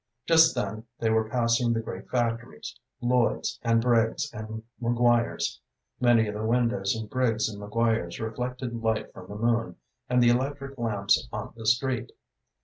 Just 0.25 0.55
then 0.55 0.85
they 0.97 1.11
were 1.11 1.29
passing 1.29 1.73
the 1.73 1.79
great 1.79 2.09
factories 2.09 2.75
Lloyd's, 3.01 3.59
and 3.61 3.79
Briggs's, 3.79 4.33
and 4.33 4.63
Maguire's. 4.79 5.61
Many 5.99 6.27
of 6.27 6.33
the 6.33 6.43
windows 6.43 6.95
in 6.99 7.05
Briggs's 7.05 7.49
and 7.49 7.59
Maguire's 7.59 8.19
reflected 8.19 8.73
light 8.81 9.13
from 9.13 9.27
the 9.27 9.35
moon 9.35 9.75
and 10.09 10.19
the 10.19 10.29
electric 10.29 10.79
lamps 10.79 11.27
on 11.31 11.53
the 11.55 11.67
street. 11.67 12.13